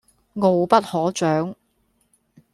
[0.39, 1.55] 傲不可長